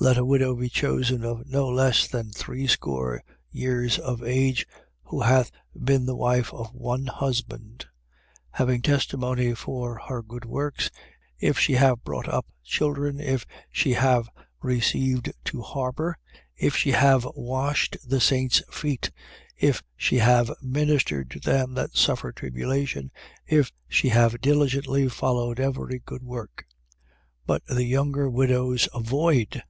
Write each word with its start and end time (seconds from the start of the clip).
5:9. 0.00 0.06
Let 0.10 0.18
a 0.18 0.24
widow 0.26 0.54
be 0.54 0.68
chosen 0.68 1.24
of 1.24 1.46
no 1.48 1.66
less 1.66 2.06
than 2.06 2.30
threescore 2.30 3.22
years 3.50 3.98
of 3.98 4.22
age, 4.22 4.66
who 5.04 5.22
hath 5.22 5.50
been 5.82 6.04
the 6.04 6.14
wife 6.16 6.52
of 6.52 6.74
one 6.74 7.06
husband. 7.06 7.86
5:10. 8.50 8.50
Having 8.50 8.82
testimony 8.82 9.54
for 9.54 9.98
her 10.08 10.20
good 10.22 10.44
works, 10.44 10.90
if 11.38 11.58
she 11.58 11.72
have 11.74 12.04
brought 12.04 12.28
up 12.28 12.44
children, 12.62 13.18
if 13.18 13.46
she 13.72 13.94
have 13.94 14.28
received 14.60 15.32
to 15.46 15.62
harbour, 15.62 16.18
if 16.54 16.76
she 16.76 16.90
have 16.90 17.26
washed 17.34 17.96
the 18.06 18.20
saints' 18.20 18.62
feet, 18.70 19.10
if 19.56 19.82
she 19.96 20.16
have 20.18 20.52
ministered 20.60 21.30
to 21.30 21.40
them 21.40 21.72
that 21.72 21.96
suffer 21.96 22.30
tribulation, 22.30 23.10
if 23.46 23.72
she 23.88 24.10
have 24.10 24.38
diligently 24.42 25.08
followed 25.08 25.58
every 25.58 25.98
good 26.04 26.22
work. 26.22 26.66
5:11. 26.68 26.68
But 27.46 27.62
the 27.68 27.84
younger 27.84 28.28
widows 28.28 28.86
avoid. 28.92 29.62